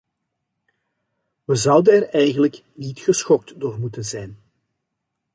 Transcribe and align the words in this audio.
We 1.45 1.55
zouden 1.55 1.93
er 1.93 2.09
eigenlijk 2.21 2.63
niet 2.73 2.99
geschokt 2.99 3.59
door 3.59 3.79
moeten 3.79 4.05
zijn. 4.05 4.37